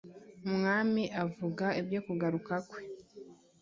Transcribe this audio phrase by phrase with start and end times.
[0.47, 2.81] Umwami avuga ibyo kugaruka kwe,